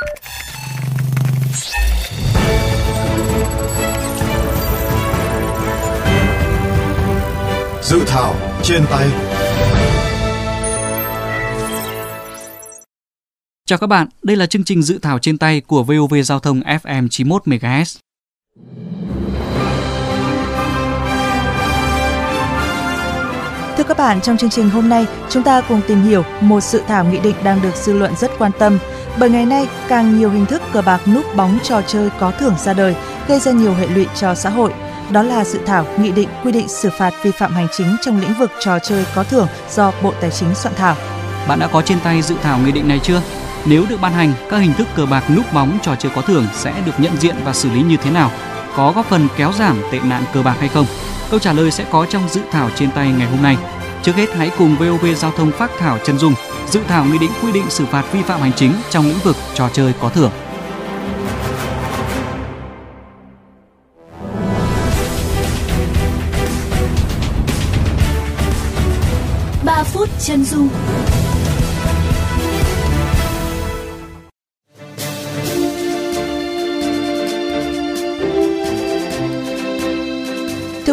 Dự 0.00 0.06
thảo 8.06 8.34
trên 8.62 8.82
tay 8.90 9.08
Chào 13.66 13.78
các 13.78 13.86
bạn, 13.86 14.08
đây 14.22 14.36
là 14.36 14.46
chương 14.46 14.64
trình 14.64 14.82
dự 14.82 14.98
thảo 14.98 15.18
trên 15.18 15.38
tay 15.38 15.60
của 15.60 15.82
VOV 15.82 16.14
Giao 16.24 16.40
thông 16.40 16.60
FM 16.60 17.08
91 17.08 17.42
MHz. 17.46 17.98
Thưa 23.76 23.84
các 23.84 23.98
bạn, 23.98 24.20
trong 24.20 24.36
chương 24.36 24.50
trình 24.50 24.70
hôm 24.70 24.88
nay, 24.88 25.06
chúng 25.30 25.42
ta 25.42 25.60
cùng 25.68 25.80
tìm 25.88 26.02
hiểu 26.02 26.22
một 26.40 26.60
dự 26.60 26.82
thảo 26.88 27.04
nghị 27.04 27.20
định 27.20 27.36
đang 27.44 27.62
được 27.62 27.76
dư 27.76 27.92
luận 27.92 28.12
rất 28.16 28.30
quan 28.38 28.52
tâm. 28.58 28.78
Bởi 29.20 29.30
ngày 29.30 29.46
nay, 29.46 29.68
càng 29.88 30.18
nhiều 30.18 30.30
hình 30.30 30.46
thức 30.46 30.62
cờ 30.72 30.82
bạc 30.82 31.00
núp 31.08 31.36
bóng 31.36 31.58
trò 31.62 31.82
chơi 31.82 32.10
có 32.20 32.30
thưởng 32.30 32.54
ra 32.58 32.72
đời, 32.72 32.94
gây 33.28 33.40
ra 33.40 33.52
nhiều 33.52 33.74
hệ 33.74 33.86
lụy 33.86 34.06
cho 34.14 34.34
xã 34.34 34.50
hội. 34.50 34.72
Đó 35.10 35.22
là 35.22 35.44
dự 35.44 35.60
thảo 35.66 35.86
nghị 35.98 36.12
định 36.12 36.28
quy 36.44 36.52
định 36.52 36.68
xử 36.68 36.90
phạt 36.98 37.14
vi 37.22 37.30
phạm 37.30 37.52
hành 37.52 37.66
chính 37.72 37.96
trong 38.02 38.20
lĩnh 38.20 38.34
vực 38.38 38.50
trò 38.60 38.78
chơi 38.78 39.04
có 39.14 39.24
thưởng 39.24 39.46
do 39.70 39.92
Bộ 40.02 40.12
Tài 40.20 40.30
chính 40.30 40.54
soạn 40.54 40.74
thảo. 40.74 40.96
Bạn 41.48 41.58
đã 41.58 41.66
có 41.66 41.82
trên 41.82 42.00
tay 42.00 42.22
dự 42.22 42.34
thảo 42.42 42.58
nghị 42.58 42.72
định 42.72 42.88
này 42.88 42.98
chưa? 43.02 43.22
Nếu 43.64 43.84
được 43.88 44.00
ban 44.00 44.12
hành, 44.12 44.32
các 44.50 44.58
hình 44.58 44.72
thức 44.72 44.86
cờ 44.96 45.06
bạc 45.06 45.24
núp 45.36 45.52
bóng 45.52 45.78
trò 45.82 45.94
chơi 45.94 46.12
có 46.14 46.22
thưởng 46.22 46.46
sẽ 46.52 46.72
được 46.86 46.92
nhận 46.98 47.16
diện 47.16 47.36
và 47.44 47.52
xử 47.52 47.70
lý 47.70 47.82
như 47.82 47.96
thế 47.96 48.10
nào? 48.10 48.30
Có 48.76 48.92
góp 48.96 49.06
phần 49.06 49.28
kéo 49.36 49.52
giảm 49.52 49.76
tệ 49.92 50.00
nạn 50.00 50.22
cờ 50.32 50.42
bạc 50.42 50.56
hay 50.60 50.68
không? 50.68 50.86
Câu 51.30 51.40
trả 51.40 51.52
lời 51.52 51.70
sẽ 51.70 51.84
có 51.90 52.06
trong 52.10 52.28
dự 52.28 52.40
thảo 52.50 52.70
trên 52.74 52.90
tay 52.90 53.12
ngày 53.18 53.28
hôm 53.28 53.42
nay. 53.42 53.56
Trước 54.02 54.16
hết 54.16 54.32
hãy 54.34 54.50
cùng 54.58 54.76
VOV 54.76 55.06
Giao 55.16 55.30
thông 55.30 55.50
phát 55.50 55.70
thảo 55.78 55.98
chân 56.04 56.18
dung, 56.18 56.34
dự 56.68 56.80
thảo 56.88 57.04
nghị 57.04 57.18
định 57.18 57.30
quy 57.42 57.52
định 57.52 57.64
xử 57.68 57.86
phạt 57.86 58.04
vi 58.12 58.22
phạm 58.22 58.40
hành 58.40 58.52
chính 58.56 58.72
trong 58.90 59.04
lĩnh 59.04 59.18
vực 59.24 59.36
trò 59.54 59.68
chơi 59.72 59.92
có 60.00 60.08
thưởng. 60.08 60.30
ba 69.64 69.82
phút 69.82 70.08
chân 70.18 70.44
dung 70.44 70.68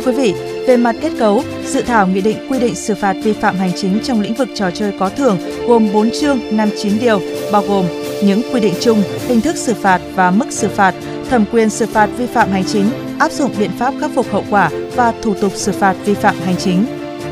quý 0.08 0.14
vị, 0.14 0.34
về 0.68 0.78
mặt 0.78 0.96
kết 1.02 1.12
cấu, 1.20 1.44
dự 1.66 1.82
thảo 1.82 2.08
nghị 2.08 2.22
định 2.22 2.38
quy 2.50 2.60
định 2.60 2.76
xử 2.76 2.96
phạt 2.96 3.16
vi 3.24 3.34
phạm 3.34 3.56
hành 3.56 3.72
chính 3.76 4.00
trong 4.04 4.22
lĩnh 4.22 4.34
vực 4.34 4.50
trò 4.56 4.72
chơi 4.72 4.92
có 5.00 5.10
thưởng 5.10 5.38
gồm 5.68 5.94
4 5.94 6.10
chương 6.22 6.40
59 6.52 6.94
điều, 7.00 7.22
bao 7.52 7.64
gồm 7.68 7.86
những 8.24 8.42
quy 8.54 8.60
định 8.60 8.74
chung, 8.80 9.04
hình 9.28 9.42
thức 9.42 9.56
xử 9.56 9.74
phạt 9.74 10.02
và 10.16 10.32
mức 10.32 10.46
xử 10.50 10.70
phạt, 10.70 10.96
thẩm 11.30 11.46
quyền 11.52 11.70
xử 11.70 11.86
phạt 11.86 12.10
vi 12.18 12.26
phạm 12.28 12.52
hành 12.52 12.64
chính, 12.66 12.90
áp 13.20 13.32
dụng 13.32 13.52
biện 13.60 13.72
pháp 13.80 13.94
khắc 14.00 14.12
phục 14.16 14.32
hậu 14.32 14.44
quả 14.50 14.70
và 14.96 15.14
thủ 15.22 15.34
tục 15.34 15.52
xử 15.56 15.72
phạt 15.72 15.96
vi 16.06 16.14
phạm 16.14 16.36
hành 16.46 16.56
chính. 16.58 16.86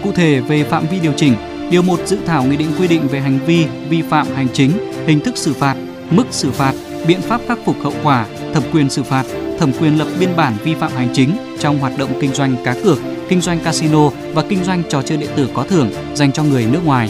Cụ 0.03 0.11
thể 0.11 0.39
về 0.39 0.63
phạm 0.63 0.87
vi 0.91 0.99
điều 0.99 1.13
chỉnh, 1.13 1.33
điều 1.69 1.81
1 1.81 1.99
dự 2.05 2.17
thảo 2.25 2.43
nghị 2.43 2.57
định 2.57 2.69
quy 2.79 2.87
định 2.87 3.07
về 3.07 3.19
hành 3.19 3.39
vi 3.45 3.65
vi 3.89 4.01
phạm 4.01 4.27
hành 4.35 4.47
chính, 4.53 4.71
hình 5.07 5.19
thức 5.19 5.37
xử 5.37 5.53
phạt, 5.53 5.75
mức 6.09 6.25
xử 6.31 6.51
phạt, 6.51 6.73
biện 7.07 7.21
pháp 7.21 7.41
khắc 7.47 7.59
phục 7.65 7.75
hậu 7.83 7.93
quả, 8.03 8.25
thẩm 8.53 8.63
quyền 8.73 8.89
xử 8.89 9.03
phạt, 9.03 9.25
thẩm 9.59 9.71
quyền 9.79 9.99
lập 9.99 10.07
biên 10.19 10.35
bản 10.35 10.53
vi 10.63 10.75
phạm 10.75 10.91
hành 10.91 11.09
chính 11.13 11.37
trong 11.59 11.79
hoạt 11.79 11.97
động 11.97 12.09
kinh 12.21 12.33
doanh 12.33 12.55
cá 12.63 12.73
cược, 12.83 12.97
kinh 13.29 13.41
doanh 13.41 13.59
casino 13.59 14.09
và 14.33 14.43
kinh 14.49 14.63
doanh 14.63 14.83
trò 14.89 15.01
chơi 15.01 15.17
điện 15.17 15.29
tử 15.35 15.49
có 15.53 15.63
thưởng 15.63 15.89
dành 16.13 16.31
cho 16.31 16.43
người 16.43 16.65
nước 16.65 16.85
ngoài. 16.85 17.09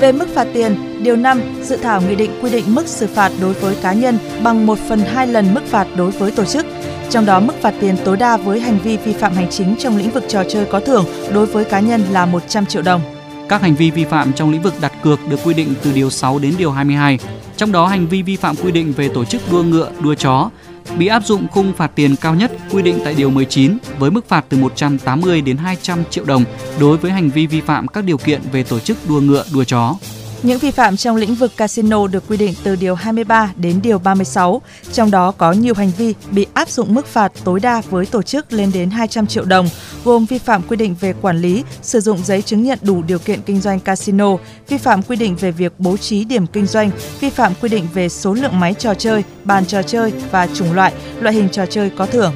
Về 0.00 0.12
mức 0.12 0.28
phạt 0.34 0.46
tiền, 0.52 1.02
điều 1.02 1.16
5, 1.16 1.40
dự 1.62 1.76
thảo 1.76 2.00
nghị 2.00 2.14
định 2.14 2.30
quy 2.42 2.50
định 2.50 2.64
mức 2.66 2.86
xử 2.86 3.06
phạt 3.06 3.32
đối 3.40 3.52
với 3.52 3.76
cá 3.82 3.92
nhân 3.92 4.18
bằng 4.42 4.66
1 4.66 4.78
phần 4.88 5.00
2 5.00 5.26
lần 5.26 5.54
mức 5.54 5.66
phạt 5.66 5.86
đối 5.96 6.10
với 6.10 6.30
tổ 6.30 6.44
chức. 6.44 6.66
Trong 7.10 7.26
đó, 7.26 7.40
mức 7.40 7.54
phạt 7.62 7.74
tiền 7.80 7.96
tối 8.04 8.16
đa 8.16 8.36
với 8.36 8.60
hành 8.60 8.78
vi 8.78 8.96
vi 8.96 9.12
phạm 9.12 9.32
hành 9.32 9.50
chính 9.50 9.76
trong 9.78 9.96
lĩnh 9.96 10.10
vực 10.10 10.24
trò 10.28 10.44
chơi 10.48 10.64
có 10.64 10.80
thưởng 10.80 11.04
đối 11.32 11.46
với 11.46 11.64
cá 11.64 11.80
nhân 11.80 12.02
là 12.10 12.26
100 12.26 12.66
triệu 12.66 12.82
đồng. 12.82 13.00
Các 13.48 13.62
hành 13.62 13.74
vi 13.74 13.90
vi 13.90 14.04
phạm 14.04 14.32
trong 14.32 14.50
lĩnh 14.50 14.62
vực 14.62 14.74
đặt 14.80 14.92
cược 15.02 15.28
được 15.28 15.36
quy 15.44 15.54
định 15.54 15.74
từ 15.82 15.92
điều 15.92 16.10
6 16.10 16.38
đến 16.38 16.54
điều 16.58 16.70
22. 16.70 17.18
Trong 17.56 17.72
đó, 17.72 17.86
hành 17.86 18.06
vi 18.06 18.22
vi 18.22 18.36
phạm 18.36 18.56
quy 18.56 18.70
định 18.72 18.92
về 18.92 19.08
tổ 19.08 19.24
chức 19.24 19.42
đua 19.50 19.62
ngựa, 19.62 19.90
đua 20.00 20.14
chó 20.14 20.50
bị 20.98 21.06
áp 21.06 21.24
dụng 21.26 21.46
khung 21.48 21.72
phạt 21.72 21.90
tiền 21.94 22.16
cao 22.16 22.34
nhất 22.34 22.52
quy 22.70 22.82
định 22.82 22.98
tại 23.04 23.14
điều 23.14 23.30
19 23.30 23.78
với 23.98 24.10
mức 24.10 24.28
phạt 24.28 24.44
từ 24.48 24.56
180 24.56 25.40
đến 25.40 25.56
200 25.56 26.04
triệu 26.10 26.24
đồng 26.24 26.44
đối 26.80 26.96
với 26.96 27.10
hành 27.10 27.30
vi 27.30 27.46
vi 27.46 27.60
phạm 27.60 27.88
các 27.88 28.04
điều 28.04 28.18
kiện 28.18 28.40
về 28.52 28.62
tổ 28.62 28.78
chức 28.78 28.96
đua 29.08 29.20
ngựa, 29.20 29.44
đua 29.52 29.64
chó. 29.64 29.94
Những 30.42 30.58
vi 30.58 30.70
phạm 30.70 30.96
trong 30.96 31.16
lĩnh 31.16 31.34
vực 31.34 31.56
casino 31.56 32.06
được 32.06 32.24
quy 32.28 32.36
định 32.36 32.54
từ 32.62 32.76
điều 32.76 32.94
23 32.94 33.52
đến 33.56 33.80
điều 33.82 33.98
36, 33.98 34.62
trong 34.92 35.10
đó 35.10 35.32
có 35.38 35.52
nhiều 35.52 35.74
hành 35.74 35.90
vi 35.98 36.14
bị 36.30 36.46
áp 36.54 36.68
dụng 36.68 36.94
mức 36.94 37.06
phạt 37.06 37.32
tối 37.44 37.60
đa 37.60 37.82
với 37.90 38.06
tổ 38.06 38.22
chức 38.22 38.52
lên 38.52 38.70
đến 38.74 38.90
200 38.90 39.26
triệu 39.26 39.44
đồng, 39.44 39.68
gồm 40.06 40.24
vi 40.24 40.38
phạm 40.38 40.62
quy 40.68 40.76
định 40.76 40.94
về 41.00 41.14
quản 41.22 41.38
lý, 41.38 41.64
sử 41.82 42.00
dụng 42.00 42.18
giấy 42.24 42.42
chứng 42.42 42.62
nhận 42.62 42.78
đủ 42.82 43.02
điều 43.02 43.18
kiện 43.18 43.40
kinh 43.46 43.60
doanh 43.60 43.80
casino, 43.80 44.36
vi 44.68 44.78
phạm 44.78 45.02
quy 45.02 45.16
định 45.16 45.36
về 45.36 45.50
việc 45.50 45.72
bố 45.78 45.96
trí 45.96 46.24
điểm 46.24 46.46
kinh 46.46 46.66
doanh, 46.66 46.90
vi 47.20 47.30
phạm 47.30 47.52
quy 47.60 47.68
định 47.68 47.86
về 47.94 48.08
số 48.08 48.34
lượng 48.34 48.60
máy 48.60 48.74
trò 48.78 48.94
chơi, 48.94 49.24
bàn 49.44 49.66
trò 49.66 49.82
chơi 49.82 50.12
và 50.30 50.46
chủng 50.54 50.72
loại, 50.72 50.92
loại 51.20 51.34
hình 51.34 51.48
trò 51.52 51.66
chơi 51.66 51.90
có 51.90 52.06
thưởng. 52.06 52.32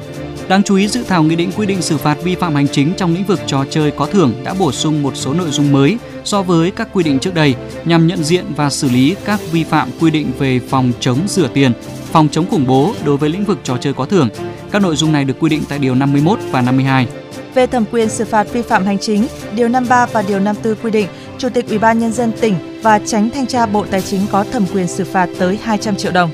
Đáng 0.47 0.63
chú 0.63 0.75
ý, 0.75 0.87
dự 0.87 1.03
thảo 1.03 1.23
nghị 1.23 1.35
định 1.35 1.51
quy 1.57 1.65
định 1.65 1.81
xử 1.81 1.97
phạt 1.97 2.17
vi 2.23 2.35
phạm 2.35 2.55
hành 2.55 2.67
chính 2.67 2.93
trong 2.97 3.13
lĩnh 3.13 3.25
vực 3.25 3.39
trò 3.47 3.65
chơi 3.69 3.91
có 3.91 4.05
thưởng 4.05 4.33
đã 4.43 4.53
bổ 4.53 4.71
sung 4.71 5.03
một 5.03 5.15
số 5.15 5.33
nội 5.33 5.49
dung 5.51 5.71
mới 5.71 5.97
so 6.23 6.41
với 6.41 6.71
các 6.71 6.87
quy 6.93 7.03
định 7.03 7.19
trước 7.19 7.33
đây 7.33 7.55
nhằm 7.85 8.07
nhận 8.07 8.23
diện 8.23 8.45
và 8.55 8.69
xử 8.69 8.89
lý 8.89 9.15
các 9.25 9.39
vi 9.51 9.63
phạm 9.63 9.89
quy 9.99 10.11
định 10.11 10.31
về 10.39 10.59
phòng 10.59 10.91
chống 10.99 11.19
rửa 11.27 11.47
tiền, 11.53 11.71
phòng 12.11 12.27
chống 12.31 12.45
khủng 12.49 12.67
bố 12.67 12.93
đối 13.05 13.17
với 13.17 13.29
lĩnh 13.29 13.45
vực 13.45 13.57
trò 13.63 13.77
chơi 13.77 13.93
có 13.93 14.05
thưởng. 14.05 14.29
Các 14.71 14.81
nội 14.81 14.95
dung 14.95 15.11
này 15.11 15.23
được 15.23 15.35
quy 15.39 15.49
định 15.49 15.63
tại 15.69 15.79
điều 15.79 15.95
51 15.95 16.39
và 16.51 16.61
52. 16.61 17.07
Về 17.53 17.67
thẩm 17.67 17.85
quyền 17.91 18.09
xử 18.09 18.25
phạt 18.25 18.47
vi 18.53 18.61
phạm 18.61 18.85
hành 18.85 18.99
chính, 18.99 19.27
điều 19.55 19.67
53 19.67 20.05
và 20.05 20.21
điều 20.21 20.39
54 20.39 20.83
quy 20.83 20.91
định 20.91 21.07
Chủ 21.37 21.49
tịch 21.49 21.69
Ủy 21.69 21.77
ban 21.77 21.99
nhân 21.99 22.11
dân 22.11 22.31
tỉnh 22.41 22.55
và 22.83 22.99
tránh 22.99 23.29
thanh 23.29 23.47
tra 23.47 23.65
Bộ 23.65 23.85
Tài 23.91 24.01
chính 24.01 24.21
có 24.31 24.43
thẩm 24.43 24.65
quyền 24.73 24.87
xử 24.87 25.03
phạt 25.03 25.29
tới 25.39 25.59
200 25.63 25.95
triệu 25.95 26.11
đồng. 26.11 26.31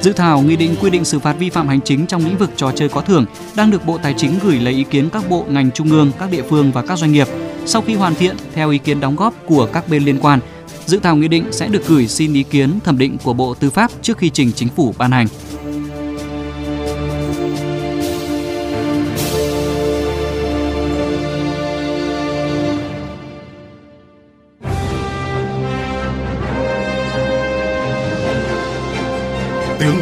Dự 0.00 0.12
thảo 0.12 0.42
nghị 0.42 0.56
định 0.56 0.76
quy 0.80 0.90
định 0.90 1.04
xử 1.04 1.18
phạt 1.18 1.32
vi 1.38 1.50
phạm 1.50 1.68
hành 1.68 1.80
chính 1.80 2.06
trong 2.06 2.24
lĩnh 2.24 2.38
vực 2.38 2.50
trò 2.56 2.72
chơi 2.72 2.88
có 2.88 3.00
thưởng 3.00 3.26
đang 3.56 3.70
được 3.70 3.86
Bộ 3.86 3.98
Tài 3.98 4.14
chính 4.16 4.38
gửi 4.42 4.58
lấy 4.58 4.74
ý 4.74 4.84
kiến 4.84 5.08
các 5.12 5.30
bộ 5.30 5.44
ngành 5.48 5.70
trung 5.70 5.90
ương, 5.90 6.12
các 6.18 6.30
địa 6.30 6.42
phương 6.42 6.72
và 6.72 6.82
các 6.82 6.98
doanh 6.98 7.12
nghiệp. 7.12 7.26
Sau 7.66 7.82
khi 7.82 7.94
hoàn 7.94 8.14
thiện 8.14 8.36
theo 8.54 8.70
ý 8.70 8.78
kiến 8.78 9.00
đóng 9.00 9.16
góp 9.16 9.34
của 9.46 9.68
các 9.72 9.88
bên 9.88 10.04
liên 10.04 10.18
quan, 10.20 10.40
dự 10.86 10.98
thảo 11.02 11.16
nghị 11.16 11.28
định 11.28 11.44
sẽ 11.50 11.68
được 11.68 11.88
gửi 11.88 12.06
xin 12.06 12.34
ý 12.34 12.42
kiến 12.42 12.80
thẩm 12.84 12.98
định 12.98 13.16
của 13.24 13.32
Bộ 13.32 13.54
Tư 13.54 13.70
pháp 13.70 13.90
trước 14.02 14.18
khi 14.18 14.30
trình 14.30 14.52
chính 14.52 14.68
phủ 14.68 14.94
ban 14.98 15.10
hành. 15.10 15.26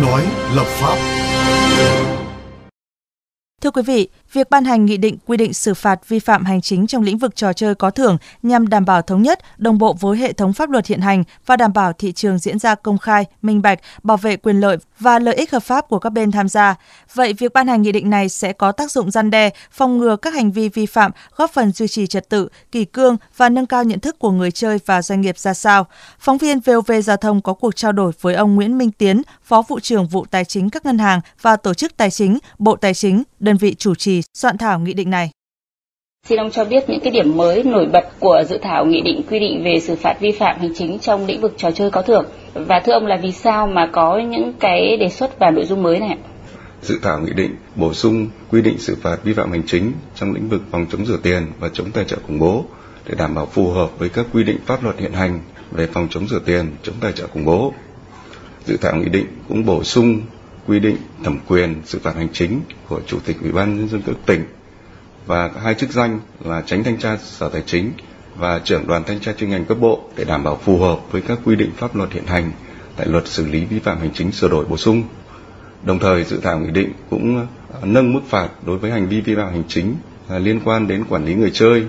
Nói 0.02 0.22
lập 0.54 0.66
pháp. 0.66 0.98
Thưa 3.60 3.70
quý 3.70 3.82
vị, 3.82 4.08
việc 4.32 4.50
ban 4.50 4.64
hành 4.64 4.84
nghị 4.84 4.96
định 4.96 5.16
quy 5.26 5.36
định 5.36 5.54
xử 5.54 5.74
phạt 5.74 6.08
vi 6.08 6.18
phạm 6.18 6.44
hành 6.44 6.60
chính 6.60 6.86
trong 6.86 7.02
lĩnh 7.02 7.18
vực 7.18 7.36
trò 7.36 7.52
chơi 7.52 7.74
có 7.74 7.90
thưởng 7.90 8.16
nhằm 8.42 8.68
đảm 8.68 8.84
bảo 8.84 9.02
thống 9.02 9.22
nhất, 9.22 9.38
đồng 9.56 9.78
bộ 9.78 9.92
với 10.00 10.18
hệ 10.18 10.32
thống 10.32 10.52
pháp 10.52 10.70
luật 10.70 10.86
hiện 10.86 11.00
hành 11.00 11.24
và 11.46 11.56
đảm 11.56 11.72
bảo 11.72 11.92
thị 11.92 12.12
trường 12.12 12.38
diễn 12.38 12.58
ra 12.58 12.74
công 12.74 12.98
khai, 12.98 13.24
minh 13.42 13.62
bạch, 13.62 13.78
bảo 14.02 14.16
vệ 14.16 14.36
quyền 14.36 14.60
lợi 14.60 14.76
và 14.98 15.18
lợi 15.18 15.34
ích 15.34 15.52
hợp 15.52 15.62
pháp 15.62 15.88
của 15.88 15.98
các 15.98 16.10
bên 16.10 16.30
tham 16.30 16.48
gia. 16.48 16.74
Vậy 17.14 17.32
việc 17.32 17.52
ban 17.52 17.68
hành 17.68 17.82
nghị 17.82 17.92
định 17.92 18.10
này 18.10 18.28
sẽ 18.28 18.52
có 18.52 18.72
tác 18.72 18.90
dụng 18.90 19.10
gian 19.10 19.30
đe, 19.30 19.50
phòng 19.70 19.98
ngừa 19.98 20.16
các 20.16 20.34
hành 20.34 20.52
vi 20.52 20.68
vi 20.68 20.86
phạm, 20.86 21.12
góp 21.36 21.50
phần 21.50 21.72
duy 21.72 21.88
trì 21.88 22.06
trật 22.06 22.28
tự, 22.28 22.48
kỳ 22.72 22.84
cương 22.84 23.16
và 23.36 23.48
nâng 23.48 23.66
cao 23.66 23.84
nhận 23.84 24.00
thức 24.00 24.18
của 24.18 24.30
người 24.30 24.50
chơi 24.50 24.78
và 24.86 25.02
doanh 25.02 25.20
nghiệp 25.20 25.38
ra 25.38 25.54
sao? 25.54 25.86
Phóng 26.18 26.38
viên 26.38 26.60
VOV 26.60 26.92
Giao 27.04 27.16
thông 27.16 27.40
có 27.40 27.54
cuộc 27.54 27.76
trao 27.76 27.92
đổi 27.92 28.12
với 28.20 28.34
ông 28.34 28.54
Nguyễn 28.54 28.78
Minh 28.78 28.90
Tiến, 28.90 29.22
Phó 29.44 29.62
vụ 29.68 29.80
trưởng 29.80 30.06
vụ 30.06 30.26
Tài 30.30 30.44
chính 30.44 30.70
các 30.70 30.86
ngân 30.86 30.98
hàng 30.98 31.20
và 31.42 31.56
tổ 31.56 31.74
chức 31.74 31.96
tài 31.96 32.10
chính, 32.10 32.38
Bộ 32.58 32.76
Tài 32.76 32.94
chính, 32.94 33.22
đơn 33.40 33.56
vị 33.56 33.74
chủ 33.74 33.94
trì 33.94 34.22
soạn 34.34 34.58
thảo 34.58 34.80
nghị 34.80 34.94
định 34.94 35.10
này. 35.10 35.30
Xin 36.26 36.38
ông 36.38 36.50
cho 36.50 36.64
biết 36.64 36.88
những 36.88 37.00
cái 37.00 37.10
điểm 37.10 37.36
mới 37.36 37.62
nổi 37.62 37.86
bật 37.92 38.04
của 38.20 38.42
dự 38.48 38.58
thảo 38.62 38.86
nghị 38.86 39.00
định 39.00 39.22
quy 39.30 39.38
định 39.38 39.62
về 39.64 39.80
xử 39.80 39.96
phạt 39.96 40.16
vi 40.20 40.32
phạm 40.32 40.58
hành 40.58 40.74
chính 40.74 40.98
trong 40.98 41.26
lĩnh 41.26 41.40
vực 41.40 41.54
trò 41.56 41.70
chơi 41.70 41.90
có 41.90 42.02
thưởng 42.02 42.24
và 42.54 42.80
thưa 42.84 42.92
ông 42.92 43.06
là 43.06 43.16
vì 43.22 43.32
sao 43.32 43.66
mà 43.66 43.90
có 43.92 44.18
những 44.18 44.52
cái 44.60 44.96
đề 44.96 45.08
xuất 45.08 45.38
và 45.38 45.50
nội 45.50 45.64
dung 45.66 45.82
mới 45.82 46.00
này? 46.00 46.18
Dự 46.82 46.98
thảo 47.02 47.20
nghị 47.20 47.32
định 47.32 47.54
bổ 47.76 47.94
sung 47.94 48.28
quy 48.50 48.62
định 48.62 48.78
xử 48.78 48.96
phạt 49.02 49.16
vi 49.24 49.32
phạm 49.32 49.50
hành 49.50 49.62
chính 49.66 49.92
trong 50.14 50.32
lĩnh 50.32 50.48
vực 50.48 50.62
phòng 50.70 50.86
chống 50.92 51.06
rửa 51.06 51.18
tiền 51.22 51.46
và 51.60 51.68
chống 51.72 51.90
tài 51.90 52.04
trợ 52.04 52.16
khủng 52.26 52.38
bố 52.38 52.64
để 53.08 53.14
đảm 53.18 53.34
bảo 53.34 53.46
phù 53.46 53.70
hợp 53.70 53.98
với 53.98 54.08
các 54.08 54.26
quy 54.32 54.44
định 54.44 54.58
pháp 54.66 54.84
luật 54.84 54.98
hiện 54.98 55.12
hành 55.12 55.40
về 55.70 55.86
phòng 55.86 56.08
chống 56.10 56.28
rửa 56.28 56.40
tiền, 56.46 56.66
chống 56.82 56.94
tài 57.00 57.12
trợ 57.12 57.26
khủng 57.26 57.44
bố. 57.44 57.72
Dự 58.66 58.76
thảo 58.76 58.96
nghị 58.96 59.08
định 59.08 59.26
cũng 59.48 59.64
bổ 59.64 59.84
sung 59.84 60.20
quy 60.68 60.80
định 60.80 60.96
thẩm 61.24 61.38
quyền 61.48 61.74
xử 61.84 61.98
phạt 61.98 62.16
hành 62.16 62.28
chính 62.32 62.60
của 62.88 63.00
chủ 63.06 63.18
tịch 63.24 63.36
ủy 63.42 63.52
ban 63.52 63.76
nhân 63.78 63.88
dân 63.88 64.02
các 64.06 64.16
tỉnh 64.26 64.44
và 65.26 65.50
hai 65.62 65.74
chức 65.74 65.90
danh 65.90 66.20
là 66.44 66.62
tránh 66.66 66.84
thanh 66.84 66.98
tra 66.98 67.16
sở 67.16 67.48
tài 67.48 67.62
chính 67.66 67.90
và 68.36 68.58
trưởng 68.64 68.86
đoàn 68.86 69.02
thanh 69.06 69.20
tra 69.20 69.32
chuyên 69.32 69.50
ngành 69.50 69.64
cấp 69.64 69.76
bộ 69.80 70.00
để 70.16 70.24
đảm 70.24 70.44
bảo 70.44 70.56
phù 70.64 70.78
hợp 70.78 70.98
với 71.12 71.22
các 71.22 71.38
quy 71.44 71.56
định 71.56 71.70
pháp 71.76 71.96
luật 71.96 72.12
hiện 72.12 72.26
hành 72.26 72.52
tại 72.96 73.06
luật 73.06 73.26
xử 73.28 73.46
lý 73.46 73.64
vi 73.64 73.78
phạm 73.78 73.98
hành 73.98 74.10
chính 74.14 74.32
sửa 74.32 74.48
đổi 74.48 74.64
bổ 74.64 74.76
sung. 74.76 75.02
Đồng 75.82 75.98
thời 75.98 76.24
dự 76.24 76.40
thảo 76.42 76.58
nghị 76.58 76.70
định 76.70 76.92
cũng 77.10 77.38
à, 77.38 77.46
nâng 77.82 78.12
mức 78.12 78.20
phạt 78.28 78.48
đối 78.66 78.78
với 78.78 78.90
hành 78.90 79.08
vi 79.08 79.20
vi 79.20 79.34
phạm 79.34 79.52
hành 79.52 79.62
chính 79.68 79.94
à, 80.28 80.38
liên 80.38 80.60
quan 80.64 80.88
đến 80.88 81.04
quản 81.08 81.24
lý 81.24 81.34
người 81.34 81.50
chơi, 81.50 81.84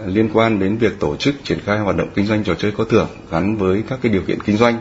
à, 0.00 0.06
liên 0.06 0.28
quan 0.32 0.58
đến 0.58 0.76
việc 0.76 1.00
tổ 1.00 1.16
chức 1.16 1.34
triển 1.44 1.58
khai 1.64 1.78
hoạt 1.78 1.96
động 1.96 2.08
kinh 2.14 2.26
doanh 2.26 2.44
trò 2.44 2.54
chơi 2.54 2.72
có 2.72 2.84
thưởng 2.84 3.08
gắn 3.30 3.56
với 3.56 3.82
các 3.88 3.98
cái 4.02 4.12
điều 4.12 4.22
kiện 4.22 4.40
kinh 4.42 4.56
doanh. 4.56 4.78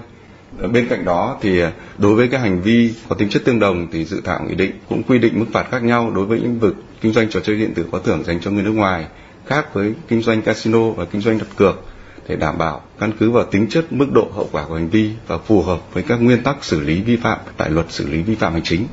Bên 0.72 0.88
cạnh 0.90 1.06
đó 1.06 1.38
thì 1.42 1.62
à, 1.62 1.72
đối 1.98 2.16
với 2.16 2.28
các 2.28 2.38
hành 2.38 2.62
vi 2.62 2.94
có 3.10 3.16
tính 3.16 3.30
chất 3.30 3.42
tương 3.46 3.60
đồng 3.60 3.88
thì 3.92 4.06
dự 4.06 4.22
thảo 4.26 4.40
nghị 4.48 4.56
định 4.56 4.72
cũng 4.90 5.04
quy 5.04 5.20
định 5.20 5.40
mức 5.40 5.46
phạt 5.54 5.66
khác 5.72 5.84
nhau 5.84 6.12
đối 6.16 6.26
với 6.26 6.40
lĩnh 6.40 6.60
vực 6.60 6.76
kinh 7.02 7.14
doanh 7.14 7.30
trò 7.30 7.40
chơi 7.40 7.56
điện 7.58 7.74
tử 7.74 7.86
có 7.92 8.00
thưởng 8.00 8.24
dành 8.24 8.40
cho 8.42 8.52
người 8.52 8.64
nước 8.64 8.72
ngoài, 8.72 9.06
khác 9.46 9.74
với 9.74 9.94
kinh 10.08 10.22
doanh 10.22 10.42
casino 10.42 10.90
và 10.90 11.06
kinh 11.06 11.22
doanh 11.22 11.38
đặt 11.38 11.48
cược 11.56 11.86
để 12.28 12.36
đảm 12.36 12.58
bảo 12.58 12.82
căn 13.00 13.12
cứ 13.20 13.32
vào 13.32 13.44
tính 13.44 13.68
chất 13.70 13.94
mức 13.94 14.08
độ 14.14 14.28
hậu 14.36 14.50
quả 14.52 14.66
của 14.68 14.74
hành 14.74 14.90
vi 14.90 15.12
và 15.28 15.38
phù 15.38 15.62
hợp 15.62 15.80
với 15.94 16.04
các 16.04 16.22
nguyên 16.22 16.44
tắc 16.44 16.64
xử 16.64 16.80
lý 16.80 17.02
vi 17.02 17.16
phạm 17.16 17.40
tại 17.58 17.70
luật 17.70 17.92
xử 17.92 18.08
lý 18.08 18.22
vi 18.22 18.36
phạm 18.36 18.54
hành 18.54 18.64
chính. 18.64 18.88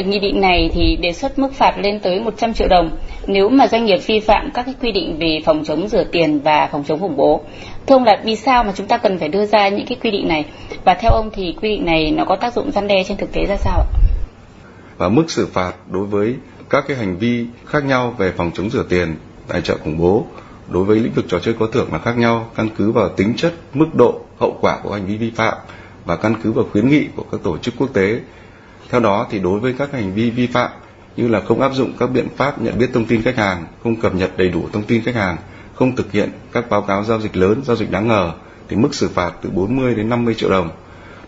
Nghị 0.00 0.18
định 0.18 0.40
này 0.40 0.70
thì 0.74 0.96
đề 0.96 1.12
xuất 1.12 1.38
mức 1.38 1.54
phạt 1.54 1.78
lên 1.78 2.00
tới 2.00 2.20
100 2.20 2.54
triệu 2.54 2.68
đồng 2.68 2.90
nếu 3.26 3.48
mà 3.48 3.68
doanh 3.68 3.84
nghiệp 3.84 3.98
vi 4.06 4.20
phạm 4.20 4.50
các 4.54 4.62
cái 4.62 4.74
quy 4.80 4.92
định 4.92 5.16
về 5.18 5.40
phòng 5.44 5.64
chống 5.64 5.88
rửa 5.88 6.04
tiền 6.12 6.40
và 6.40 6.68
phòng 6.72 6.84
chống 6.88 7.00
khủng 7.00 7.16
bố. 7.16 7.40
Thưa 7.86 7.94
ông 7.94 8.04
là 8.04 8.20
vì 8.24 8.36
sao 8.36 8.64
mà 8.64 8.72
chúng 8.74 8.86
ta 8.86 8.98
cần 8.98 9.18
phải 9.18 9.28
đưa 9.28 9.46
ra 9.46 9.68
những 9.68 9.86
cái 9.86 9.98
quy 10.02 10.10
định 10.10 10.28
này 10.28 10.44
và 10.84 10.94
theo 10.94 11.10
ông 11.10 11.30
thì 11.34 11.54
quy 11.62 11.68
định 11.68 11.84
này 11.84 12.10
nó 12.10 12.24
có 12.24 12.36
tác 12.36 12.54
dụng 12.54 12.70
răn 12.70 12.88
đe 12.88 13.04
trên 13.04 13.16
thực 13.16 13.32
tế 13.32 13.46
ra 13.48 13.56
sao 13.56 13.78
ạ? 13.78 13.86
Và 14.98 15.08
mức 15.08 15.30
xử 15.30 15.46
phạt 15.52 15.72
đối 15.90 16.06
với 16.06 16.34
các 16.70 16.84
cái 16.88 16.96
hành 16.96 17.16
vi 17.16 17.46
khác 17.66 17.84
nhau 17.84 18.14
về 18.18 18.32
phòng 18.36 18.50
chống 18.54 18.70
rửa 18.70 18.84
tiền, 18.88 19.16
tài 19.48 19.60
trợ 19.60 19.76
khủng 19.84 19.98
bố 19.98 20.26
đối 20.68 20.84
với 20.84 20.98
lĩnh 20.98 21.12
vực 21.12 21.24
trò 21.28 21.38
chơi 21.38 21.54
có 21.58 21.66
thưởng 21.72 21.92
là 21.92 21.98
khác 21.98 22.18
nhau 22.18 22.50
căn 22.54 22.68
cứ 22.76 22.92
vào 22.92 23.08
tính 23.08 23.34
chất 23.36 23.54
mức 23.74 23.94
độ 23.94 24.20
hậu 24.40 24.58
quả 24.60 24.78
của 24.82 24.92
hành 24.92 25.06
vi 25.06 25.16
vi 25.16 25.30
phạm 25.30 25.54
và 26.04 26.16
căn 26.16 26.34
cứ 26.42 26.52
vào 26.52 26.64
khuyến 26.72 26.88
nghị 26.88 27.06
của 27.16 27.24
các 27.32 27.40
tổ 27.42 27.58
chức 27.58 27.74
quốc 27.78 27.88
tế 27.94 28.20
theo 28.92 29.00
đó 29.00 29.26
thì 29.30 29.38
đối 29.38 29.60
với 29.60 29.74
các 29.78 29.92
hành 29.92 30.14
vi 30.14 30.30
vi 30.30 30.46
phạm 30.46 30.70
như 31.16 31.28
là 31.28 31.40
không 31.40 31.60
áp 31.60 31.74
dụng 31.74 31.92
các 31.98 32.06
biện 32.06 32.28
pháp 32.36 32.62
nhận 32.62 32.78
biết 32.78 32.90
thông 32.92 33.04
tin 33.04 33.22
khách 33.22 33.36
hàng 33.36 33.66
không 33.82 33.96
cập 33.96 34.14
nhật 34.14 34.30
đầy 34.36 34.48
đủ 34.48 34.68
thông 34.72 34.82
tin 34.82 35.02
khách 35.02 35.14
hàng 35.14 35.36
không 35.74 35.96
thực 35.96 36.12
hiện 36.12 36.30
các 36.52 36.70
báo 36.70 36.82
cáo 36.82 37.04
giao 37.04 37.20
dịch 37.20 37.36
lớn 37.36 37.60
giao 37.64 37.76
dịch 37.76 37.90
đáng 37.90 38.08
ngờ 38.08 38.32
thì 38.68 38.76
mức 38.76 38.94
xử 38.94 39.08
phạt 39.08 39.32
từ 39.42 39.50
40 39.50 39.94
đến 39.94 40.08
50 40.08 40.34
triệu 40.34 40.50
đồng. 40.50 40.70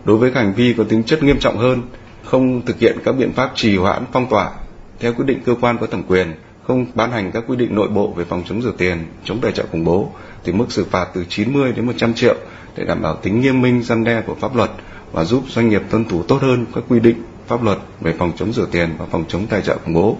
Đối 0.05 0.17
với 0.17 0.31
các 0.31 0.39
hành 0.39 0.53
vi 0.53 0.73
có 0.77 0.83
tính 0.89 1.03
chất 1.03 1.23
nghiêm 1.23 1.39
trọng 1.39 1.57
hơn 1.57 1.81
không 2.25 2.65
thực 2.65 2.79
hiện 2.79 2.97
các 3.05 3.11
biện 3.11 3.33
pháp 3.33 3.51
trì 3.55 3.77
hoãn 3.77 4.03
phong 4.11 4.29
tỏa 4.29 4.51
theo 4.99 5.13
quyết 5.13 5.25
định 5.25 5.39
cơ 5.45 5.55
quan 5.61 5.77
có 5.77 5.87
thẩm 5.87 6.03
quyền 6.03 6.33
không 6.67 6.85
ban 6.95 7.11
hành 7.11 7.31
các 7.31 7.43
quy 7.47 7.55
định 7.55 7.75
nội 7.75 7.87
bộ 7.87 8.07
về 8.07 8.25
phòng 8.25 8.43
chống 8.49 8.61
rửa 8.61 8.73
tiền, 8.77 8.97
chống 9.23 9.41
tài 9.41 9.51
trợ 9.51 9.65
khủng 9.71 9.83
bố 9.83 10.11
thì 10.43 10.51
mức 10.51 10.65
xử 10.69 10.85
phạt 10.85 11.07
từ 11.13 11.25
90 11.29 11.71
đến 11.71 11.85
100 11.85 12.13
triệu 12.13 12.35
để 12.75 12.85
đảm 12.85 13.01
bảo 13.01 13.15
tính 13.15 13.41
nghiêm 13.41 13.61
minh 13.61 13.83
răn 13.83 14.03
đe 14.03 14.21
của 14.21 14.35
pháp 14.35 14.55
luật 14.55 14.71
và 15.11 15.23
giúp 15.23 15.43
doanh 15.49 15.69
nghiệp 15.69 15.81
tuân 15.89 16.05
thủ 16.05 16.23
tốt 16.23 16.41
hơn 16.41 16.65
các 16.75 16.83
quy 16.87 16.99
định 16.99 17.23
pháp 17.47 17.63
luật 17.63 17.77
về 18.01 18.13
phòng 18.17 18.31
chống 18.37 18.53
rửa 18.53 18.65
tiền 18.71 18.89
và 18.97 19.05
phòng 19.11 19.23
chống 19.27 19.47
tài 19.47 19.61
trợ 19.61 19.77
khủng 19.85 19.93
bố. 19.93 20.17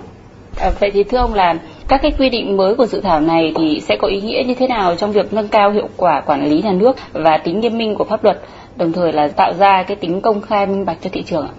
À, 0.57 0.71
vậy 0.79 0.91
thì 0.93 1.03
thưa 1.03 1.17
ông 1.17 1.33
là 1.33 1.55
các 1.87 1.99
cái 2.03 2.11
quy 2.19 2.29
định 2.29 2.57
mới 2.57 2.75
của 2.75 2.85
dự 2.85 3.01
thảo 3.01 3.21
này 3.21 3.53
thì 3.55 3.81
sẽ 3.87 3.97
có 4.01 4.07
ý 4.07 4.21
nghĩa 4.21 4.43
như 4.47 4.53
thế 4.55 4.67
nào 4.67 4.95
trong 4.95 5.11
việc 5.11 5.33
nâng 5.33 5.47
cao 5.47 5.71
hiệu 5.71 5.89
quả 5.97 6.21
quản 6.21 6.49
lý 6.49 6.61
nhà 6.61 6.71
nước 6.71 6.95
và 7.13 7.37
tính 7.37 7.59
nghiêm 7.59 7.77
minh 7.77 7.95
của 7.95 8.03
pháp 8.03 8.23
luật, 8.23 8.41
đồng 8.75 8.91
thời 8.91 9.13
là 9.13 9.27
tạo 9.27 9.53
ra 9.53 9.83
cái 9.87 9.97
tính 9.97 10.21
công 10.21 10.41
khai 10.41 10.65
minh 10.65 10.85
bạch 10.85 10.97
cho 11.01 11.09
thị 11.13 11.23
trường 11.23 11.47
ạ? 11.47 11.53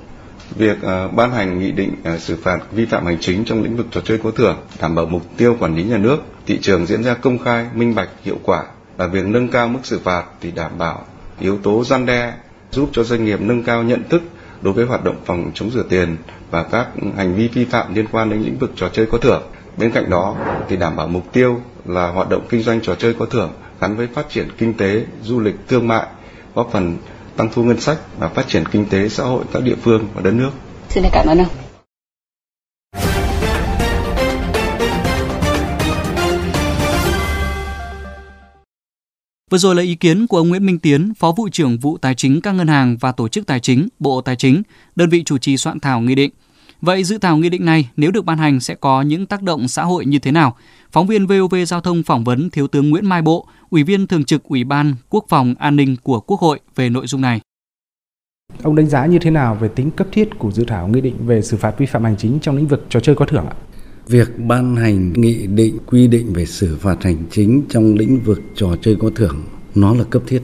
Việc 0.56 0.76
uh, 0.78 1.14
ban 1.14 1.30
hành 1.30 1.58
nghị 1.58 1.70
định 1.72 1.92
uh, 2.14 2.20
xử 2.20 2.36
phạt 2.42 2.58
vi 2.72 2.84
phạm 2.84 3.06
hành 3.06 3.18
chính 3.20 3.44
trong 3.44 3.62
lĩnh 3.62 3.76
vực 3.76 3.86
trò 3.90 4.00
chơi 4.04 4.18
có 4.24 4.30
thưởng 4.30 4.56
đảm 4.80 4.94
bảo 4.94 5.06
mục 5.06 5.22
tiêu 5.36 5.56
quản 5.60 5.76
lý 5.76 5.82
nhà 5.84 5.98
nước, 5.98 6.16
thị 6.46 6.58
trường 6.62 6.86
diễn 6.86 7.02
ra 7.02 7.14
công 7.14 7.38
khai, 7.38 7.66
minh 7.74 7.94
bạch, 7.94 8.08
hiệu 8.24 8.36
quả 8.42 8.64
và 8.96 9.06
việc 9.06 9.26
nâng 9.26 9.48
cao 9.48 9.68
mức 9.68 9.80
xử 9.82 9.98
phạt 9.98 10.24
thì 10.40 10.50
đảm 10.50 10.70
bảo 10.78 11.04
yếu 11.40 11.58
tố 11.62 11.84
gian 11.84 12.06
đe 12.06 12.32
giúp 12.70 12.88
cho 12.92 13.02
doanh 13.02 13.24
nghiệp 13.24 13.40
nâng 13.40 13.62
cao 13.62 13.82
nhận 13.82 14.02
thức 14.08 14.22
đối 14.62 14.74
với 14.74 14.84
hoạt 14.84 15.04
động 15.04 15.16
phòng 15.24 15.50
chống 15.54 15.70
rửa 15.70 15.82
tiền 15.88 16.16
và 16.50 16.62
các 16.62 16.88
hành 17.16 17.34
vi 17.34 17.48
vi 17.48 17.64
phạm 17.64 17.94
liên 17.94 18.06
quan 18.12 18.30
đến 18.30 18.42
lĩnh 18.42 18.58
vực 18.58 18.72
trò 18.76 18.88
chơi 18.88 19.06
có 19.06 19.18
thưởng. 19.18 19.42
Bên 19.76 19.90
cạnh 19.90 20.10
đó 20.10 20.36
thì 20.68 20.76
đảm 20.76 20.96
bảo 20.96 21.08
mục 21.08 21.32
tiêu 21.32 21.60
là 21.84 22.08
hoạt 22.08 22.28
động 22.28 22.46
kinh 22.48 22.62
doanh 22.62 22.80
trò 22.80 22.94
chơi 22.94 23.14
có 23.18 23.26
thưởng 23.26 23.52
gắn 23.80 23.96
với 23.96 24.08
phát 24.14 24.28
triển 24.28 24.48
kinh 24.58 24.74
tế, 24.74 25.04
du 25.22 25.40
lịch, 25.40 25.54
thương 25.68 25.88
mại, 25.88 26.06
góp 26.54 26.68
phần 26.72 26.96
tăng 27.36 27.48
thu 27.54 27.64
ngân 27.64 27.80
sách 27.80 27.98
và 28.18 28.28
phát 28.28 28.48
triển 28.48 28.64
kinh 28.72 28.86
tế 28.86 29.08
xã 29.08 29.24
hội 29.24 29.44
các 29.52 29.62
địa 29.62 29.76
phương 29.82 30.08
và 30.14 30.22
đất 30.22 30.34
nước. 30.34 30.50
Xin 30.88 31.04
cảm 31.12 31.26
ơn 31.26 31.38
ông. 31.38 31.65
Vừa 39.50 39.58
rồi 39.58 39.74
là 39.74 39.82
ý 39.82 39.94
kiến 39.94 40.26
của 40.26 40.36
ông 40.36 40.48
Nguyễn 40.48 40.66
Minh 40.66 40.78
Tiến, 40.78 41.14
Phó 41.14 41.32
vụ 41.36 41.48
trưởng 41.52 41.78
vụ 41.78 41.98
Tài 41.98 42.14
chính 42.14 42.40
các 42.40 42.52
ngân 42.52 42.68
hàng 42.68 42.96
và 43.00 43.12
tổ 43.12 43.28
chức 43.28 43.46
tài 43.46 43.60
chính, 43.60 43.88
Bộ 43.98 44.20
Tài 44.20 44.36
chính, 44.36 44.62
đơn 44.96 45.08
vị 45.08 45.22
chủ 45.24 45.38
trì 45.38 45.56
soạn 45.56 45.80
thảo 45.80 46.00
nghị 46.00 46.14
định. 46.14 46.30
Vậy 46.80 47.04
dự 47.04 47.18
thảo 47.18 47.36
nghị 47.36 47.48
định 47.48 47.64
này 47.64 47.90
nếu 47.96 48.10
được 48.10 48.24
ban 48.24 48.38
hành 48.38 48.60
sẽ 48.60 48.74
có 48.74 49.02
những 49.02 49.26
tác 49.26 49.42
động 49.42 49.68
xã 49.68 49.84
hội 49.84 50.06
như 50.06 50.18
thế 50.18 50.32
nào? 50.32 50.56
Phóng 50.92 51.06
viên 51.06 51.26
VOV 51.26 51.54
Giao 51.66 51.80
thông 51.80 52.02
phỏng 52.02 52.24
vấn 52.24 52.50
Thiếu 52.50 52.66
tướng 52.66 52.90
Nguyễn 52.90 53.06
Mai 53.06 53.22
Bộ, 53.22 53.46
Ủy 53.70 53.82
viên 53.82 54.06
Thường 54.06 54.24
trực 54.24 54.44
Ủy 54.44 54.64
ban 54.64 54.94
Quốc 55.08 55.24
phòng 55.28 55.54
An 55.58 55.76
ninh 55.76 55.96
của 56.02 56.20
Quốc 56.20 56.40
hội 56.40 56.60
về 56.74 56.88
nội 56.88 57.06
dung 57.06 57.20
này. 57.20 57.40
Ông 58.62 58.76
đánh 58.76 58.86
giá 58.86 59.06
như 59.06 59.18
thế 59.18 59.30
nào 59.30 59.54
về 59.54 59.68
tính 59.68 59.90
cấp 59.90 60.06
thiết 60.12 60.28
của 60.38 60.52
dự 60.52 60.64
thảo 60.64 60.88
nghị 60.88 61.00
định 61.00 61.26
về 61.26 61.42
xử 61.42 61.56
phạt 61.56 61.78
vi 61.78 61.86
phạm 61.86 62.04
hành 62.04 62.16
chính 62.16 62.38
trong 62.42 62.56
lĩnh 62.56 62.66
vực 62.66 62.86
trò 62.88 63.00
chơi 63.00 63.14
có 63.14 63.24
thưởng 63.24 63.46
ạ? 63.46 63.54
Việc 64.08 64.38
ban 64.38 64.76
hành 64.76 65.12
nghị 65.12 65.46
định, 65.46 65.78
quy 65.86 66.06
định 66.06 66.32
về 66.32 66.46
xử 66.46 66.76
phạt 66.76 67.02
hành 67.02 67.24
chính 67.30 67.62
trong 67.68 67.94
lĩnh 67.94 68.20
vực 68.20 68.40
trò 68.56 68.76
chơi 68.82 68.96
có 69.00 69.10
thưởng, 69.14 69.44
nó 69.74 69.94
là 69.94 70.04
cấp 70.04 70.22
thiết. 70.26 70.42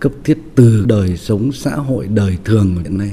Cấp 0.00 0.12
thiết 0.24 0.38
từ 0.54 0.84
đời 0.88 1.16
sống 1.16 1.52
xã 1.52 1.70
hội, 1.70 2.06
đời 2.06 2.38
thường 2.44 2.76
hiện 2.82 2.98
nay 2.98 3.10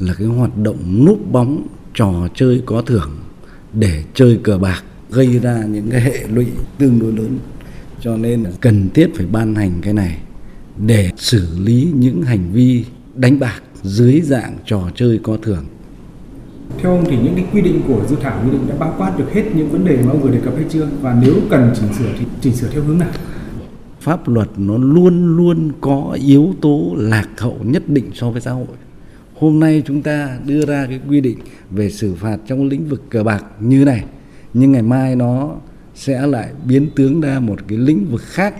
là 0.00 0.14
cái 0.14 0.26
hoạt 0.26 0.58
động 0.58 1.04
núp 1.04 1.32
bóng 1.32 1.66
trò 1.94 2.28
chơi 2.34 2.62
có 2.66 2.82
thưởng 2.82 3.10
để 3.72 4.04
chơi 4.14 4.38
cờ 4.42 4.58
bạc, 4.58 4.82
gây 5.10 5.38
ra 5.38 5.64
những 5.64 5.90
cái 5.90 6.00
hệ 6.00 6.26
lụy 6.28 6.46
tương 6.78 6.98
đối 6.98 7.12
lớn 7.12 7.38
cho 8.00 8.16
nên 8.16 8.42
là 8.42 8.50
cần 8.60 8.88
thiết 8.94 9.10
phải 9.14 9.26
ban 9.26 9.54
hành 9.54 9.72
cái 9.82 9.92
này 9.92 10.18
để 10.86 11.10
xử 11.16 11.58
lý 11.58 11.88
những 11.94 12.22
hành 12.22 12.52
vi 12.52 12.84
đánh 13.14 13.38
bạc 13.38 13.62
dưới 13.82 14.20
dạng 14.20 14.56
trò 14.66 14.90
chơi 14.94 15.20
có 15.22 15.36
thưởng 15.42 15.64
theo 16.78 16.92
ông 16.92 17.04
thì 17.10 17.16
những 17.16 17.34
cái 17.34 17.44
quy 17.52 17.60
định 17.60 17.80
của 17.88 18.04
dự 18.08 18.16
thảo 18.20 18.44
nghị 18.44 18.50
định 18.50 18.68
đã 18.68 18.74
bao 18.78 18.94
quát 18.98 19.18
được 19.18 19.32
hết 19.32 19.42
những 19.54 19.70
vấn 19.70 19.84
đề 19.84 20.02
mà 20.02 20.10
ông 20.10 20.22
vừa 20.22 20.30
đề 20.30 20.40
cập 20.44 20.54
hay 20.56 20.64
chưa? 20.68 20.88
Và 21.00 21.16
nếu 21.22 21.34
cần 21.50 21.70
chỉnh 21.74 21.92
sửa 21.98 22.12
thì 22.18 22.26
chỉnh 22.40 22.52
sửa 22.52 22.68
theo 22.68 22.82
hướng 22.82 22.98
nào? 22.98 23.10
Pháp 24.00 24.28
luật 24.28 24.48
nó 24.56 24.78
luôn 24.78 25.36
luôn 25.36 25.72
có 25.80 26.16
yếu 26.26 26.54
tố 26.60 26.94
lạc 26.96 27.28
hậu 27.38 27.56
nhất 27.64 27.88
định 27.88 28.10
so 28.14 28.30
với 28.30 28.40
xã 28.40 28.50
hội. 28.50 28.66
Hôm 29.34 29.60
nay 29.60 29.82
chúng 29.86 30.02
ta 30.02 30.38
đưa 30.46 30.66
ra 30.66 30.86
cái 30.86 31.00
quy 31.08 31.20
định 31.20 31.38
về 31.70 31.90
xử 31.90 32.14
phạt 32.14 32.36
trong 32.46 32.68
lĩnh 32.68 32.88
vực 32.88 33.02
cờ 33.10 33.22
bạc 33.22 33.44
như 33.60 33.84
này, 33.84 34.04
nhưng 34.54 34.72
ngày 34.72 34.82
mai 34.82 35.16
nó 35.16 35.54
sẽ 35.94 36.26
lại 36.26 36.48
biến 36.64 36.88
tướng 36.96 37.20
ra 37.20 37.40
một 37.40 37.58
cái 37.68 37.78
lĩnh 37.78 38.06
vực 38.10 38.22
khác. 38.22 38.54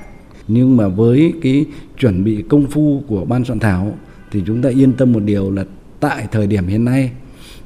Nhưng 0.49 0.77
mà 0.77 0.89
với 0.89 1.33
cái 1.43 1.67
chuẩn 1.99 2.25
bị 2.25 2.43
công 2.43 2.67
phu 2.67 3.03
của 3.07 3.25
ban 3.25 3.45
soạn 3.45 3.59
thảo 3.59 3.95
thì 4.31 4.43
chúng 4.47 4.63
ta 4.63 4.69
yên 4.69 4.93
tâm 4.93 5.13
một 5.13 5.21
điều 5.21 5.51
là 5.51 5.65
tại 6.01 6.27
thời 6.33 6.47
điểm 6.47 6.67
hiện 6.67 6.85
nay 6.85 7.11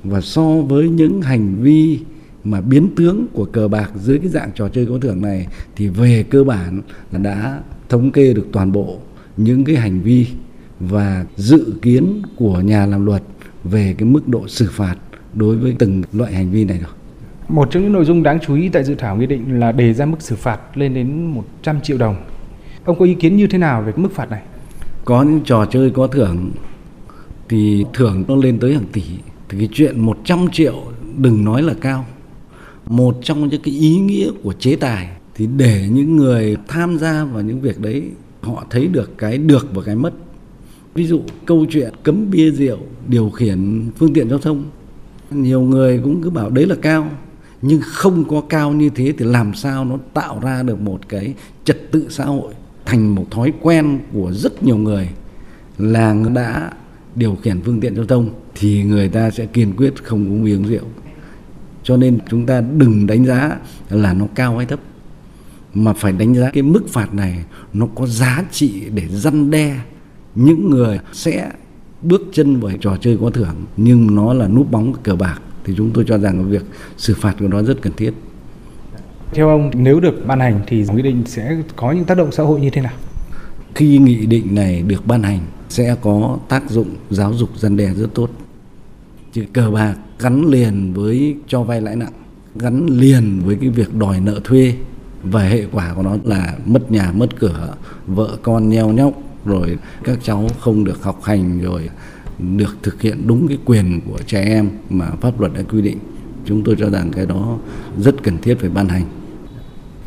và 0.04 0.20
so 0.20 0.42
với 0.42 0.88
những 0.88 1.22
hành 1.22 1.54
vi 1.60 1.98
mà 2.44 2.60
biến 2.60 2.88
tướng 2.96 3.26
của 3.32 3.44
cờ 3.44 3.68
bạc 3.68 3.90
dưới 3.96 4.18
cái 4.18 4.28
dạng 4.28 4.50
trò 4.54 4.68
chơi 4.68 4.86
có 4.86 4.98
thưởng 5.00 5.22
này 5.22 5.46
thì 5.76 5.88
về 5.88 6.24
cơ 6.30 6.44
bản 6.44 6.82
là 7.12 7.18
đã 7.18 7.60
thống 7.88 8.10
kê 8.10 8.34
được 8.34 8.46
toàn 8.52 8.72
bộ 8.72 8.98
những 9.36 9.64
cái 9.64 9.76
hành 9.76 10.00
vi 10.00 10.26
và 10.80 11.24
dự 11.36 11.72
kiến 11.82 12.22
của 12.36 12.60
nhà 12.60 12.86
làm 12.86 13.06
luật 13.06 13.22
về 13.64 13.94
cái 13.98 14.08
mức 14.08 14.28
độ 14.28 14.48
xử 14.48 14.68
phạt 14.72 14.96
đối 15.34 15.56
với 15.56 15.76
từng 15.78 16.02
loại 16.12 16.32
hành 16.32 16.50
vi 16.50 16.64
này 16.64 16.78
rồi. 16.78 16.90
Một 17.48 17.68
trong 17.70 17.82
những 17.82 17.92
nội 17.92 18.04
dung 18.04 18.22
đáng 18.22 18.38
chú 18.46 18.54
ý 18.54 18.68
tại 18.68 18.84
dự 18.84 18.94
thảo 18.94 19.16
nghị 19.16 19.26
định 19.26 19.60
là 19.60 19.72
đề 19.72 19.94
ra 19.94 20.06
mức 20.06 20.22
xử 20.22 20.36
phạt 20.36 20.60
lên 20.74 20.94
đến 20.94 21.26
100 21.26 21.80
triệu 21.80 21.98
đồng. 21.98 22.16
Ông 22.84 22.98
có 22.98 23.04
ý 23.04 23.14
kiến 23.14 23.36
như 23.36 23.46
thế 23.46 23.58
nào 23.58 23.82
về 23.82 23.92
cái 23.92 24.02
mức 24.02 24.12
phạt 24.14 24.30
này? 24.30 24.42
Có 25.04 25.22
những 25.22 25.40
trò 25.44 25.66
chơi 25.66 25.90
có 25.90 26.06
thưởng 26.06 26.50
thì 27.48 27.84
thưởng 27.94 28.24
nó 28.28 28.36
lên 28.36 28.58
tới 28.58 28.74
hàng 28.74 28.86
tỷ. 28.92 29.02
Thì 29.48 29.58
cái 29.58 29.68
chuyện 29.72 30.00
100 30.00 30.46
triệu 30.52 30.84
đừng 31.16 31.44
nói 31.44 31.62
là 31.62 31.74
cao. 31.80 32.06
Một 32.86 33.18
trong 33.22 33.48
những 33.48 33.62
cái 33.62 33.74
ý 33.74 33.96
nghĩa 33.96 34.30
của 34.42 34.52
chế 34.52 34.76
tài 34.76 35.08
thì 35.34 35.46
để 35.56 35.88
những 35.92 36.16
người 36.16 36.56
tham 36.68 36.98
gia 36.98 37.24
vào 37.24 37.42
những 37.42 37.60
việc 37.60 37.80
đấy, 37.80 38.02
họ 38.40 38.66
thấy 38.70 38.86
được 38.86 39.18
cái 39.18 39.38
được 39.38 39.68
và 39.74 39.82
cái 39.82 39.96
mất. 39.96 40.14
Ví 40.94 41.06
dụ 41.06 41.20
câu 41.46 41.66
chuyện 41.70 41.94
cấm 42.02 42.30
bia 42.30 42.50
rượu, 42.50 42.78
điều 43.08 43.30
khiển 43.30 43.90
phương 43.96 44.14
tiện 44.14 44.28
giao 44.30 44.38
thông. 44.38 44.64
Nhiều 45.30 45.60
người 45.60 46.00
cũng 46.04 46.22
cứ 46.22 46.30
bảo 46.30 46.50
đấy 46.50 46.66
là 46.66 46.76
cao, 46.82 47.10
nhưng 47.62 47.80
không 47.84 48.24
có 48.28 48.40
cao 48.40 48.72
như 48.72 48.90
thế 48.94 49.12
thì 49.18 49.24
làm 49.24 49.54
sao 49.54 49.84
nó 49.84 49.98
tạo 50.14 50.40
ra 50.42 50.62
được 50.62 50.80
một 50.80 51.08
cái 51.08 51.34
trật 51.64 51.92
tự 51.92 52.06
xã 52.10 52.24
hội 52.24 52.54
thành 52.84 53.14
một 53.14 53.26
thói 53.30 53.52
quen 53.60 53.98
của 54.12 54.32
rất 54.32 54.62
nhiều 54.62 54.76
người 54.76 55.08
là 55.78 56.16
đã 56.34 56.72
điều 57.16 57.36
khiển 57.42 57.60
phương 57.60 57.80
tiện 57.80 57.96
giao 57.96 58.04
thông 58.04 58.30
thì 58.54 58.82
người 58.82 59.08
ta 59.08 59.30
sẽ 59.30 59.46
kiên 59.46 59.76
quyết 59.76 60.04
không 60.04 60.28
uống 60.28 60.44
bia 60.44 60.56
uống 60.56 60.64
rượu 60.68 60.84
cho 61.82 61.96
nên 61.96 62.18
chúng 62.30 62.46
ta 62.46 62.60
đừng 62.60 63.06
đánh 63.06 63.24
giá 63.24 63.56
là 63.90 64.12
nó 64.12 64.26
cao 64.34 64.56
hay 64.56 64.66
thấp 64.66 64.80
mà 65.74 65.92
phải 65.92 66.12
đánh 66.12 66.34
giá 66.34 66.50
cái 66.50 66.62
mức 66.62 66.88
phạt 66.88 67.14
này 67.14 67.44
nó 67.72 67.86
có 67.94 68.06
giá 68.06 68.44
trị 68.50 68.82
để 68.94 69.02
răn 69.08 69.50
đe 69.50 69.76
những 70.34 70.70
người 70.70 71.00
sẽ 71.12 71.50
bước 72.02 72.22
chân 72.32 72.60
vào 72.60 72.72
trò 72.80 72.96
chơi 73.00 73.18
có 73.20 73.30
thưởng 73.30 73.54
nhưng 73.76 74.14
nó 74.14 74.32
là 74.32 74.48
núp 74.48 74.70
bóng 74.70 74.92
cờ 75.02 75.16
bạc 75.16 75.40
thì 75.66 75.74
chúng 75.76 75.90
tôi 75.90 76.04
cho 76.08 76.18
rằng 76.18 76.50
việc 76.50 76.64
xử 76.96 77.14
phạt 77.14 77.34
của 77.40 77.48
nó 77.48 77.62
rất 77.62 77.82
cần 77.82 77.92
thiết. 77.96 78.12
Theo 79.32 79.48
ông, 79.48 79.70
nếu 79.74 80.00
được 80.00 80.26
ban 80.26 80.40
hành 80.40 80.60
thì 80.66 80.84
nghị 80.94 81.02
định 81.02 81.22
sẽ 81.26 81.56
có 81.76 81.92
những 81.92 82.04
tác 82.04 82.18
động 82.18 82.32
xã 82.32 82.42
hội 82.42 82.60
như 82.60 82.70
thế 82.70 82.80
nào? 82.80 82.92
Khi 83.74 83.98
nghị 83.98 84.26
định 84.26 84.54
này 84.54 84.82
được 84.82 85.06
ban 85.06 85.22
hành 85.22 85.40
sẽ 85.68 85.96
có 86.02 86.38
tác 86.48 86.70
dụng 86.70 86.88
giáo 87.10 87.34
dục 87.34 87.50
dân 87.56 87.76
đe 87.76 87.94
rất 87.94 88.14
tốt. 88.14 88.30
Chứ 89.32 89.44
cờ 89.52 89.70
bạc 89.70 89.94
gắn 90.18 90.44
liền 90.44 90.92
với 90.92 91.36
cho 91.48 91.62
vay 91.62 91.80
lãi 91.80 91.96
nặng, 91.96 92.12
gắn 92.54 92.86
liền 92.86 93.42
với 93.44 93.56
cái 93.60 93.70
việc 93.70 93.94
đòi 93.94 94.20
nợ 94.20 94.40
thuê 94.44 94.74
và 95.22 95.42
hệ 95.42 95.66
quả 95.72 95.94
của 95.94 96.02
nó 96.02 96.16
là 96.24 96.56
mất 96.66 96.90
nhà 96.90 97.12
mất 97.12 97.38
cửa, 97.38 97.74
vợ 98.06 98.36
con 98.42 98.68
nheo 98.68 98.88
nhóc 98.88 99.12
rồi 99.44 99.78
các 100.04 100.18
cháu 100.22 100.48
không 100.60 100.84
được 100.84 101.02
học 101.02 101.22
hành 101.22 101.60
rồi 101.60 101.90
được 102.38 102.76
thực 102.82 103.02
hiện 103.02 103.26
đúng 103.26 103.48
cái 103.48 103.58
quyền 103.64 104.00
của 104.00 104.18
trẻ 104.26 104.44
em 104.44 104.70
mà 104.90 105.10
pháp 105.20 105.40
luật 105.40 105.52
đã 105.54 105.62
quy 105.70 105.82
định. 105.82 105.98
Chúng 106.44 106.64
tôi 106.64 106.76
cho 106.78 106.90
rằng 106.90 107.10
cái 107.10 107.26
đó 107.26 107.58
rất 107.98 108.14
cần 108.22 108.38
thiết 108.38 108.54
phải 108.60 108.70
ban 108.70 108.88
hành. 108.88 109.04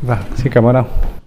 Vâng, 0.02 0.18
xin 0.36 0.52
cảm 0.52 0.64
ơn 0.64 0.76
ông. 0.76 1.19